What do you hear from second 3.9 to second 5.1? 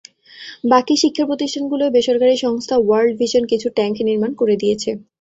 নির্মাণ করে দিয়েছে।